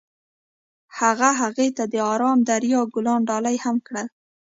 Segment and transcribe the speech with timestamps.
[0.99, 4.07] هغه هغې ته د آرام دریا ګلان ډالۍ هم کړل.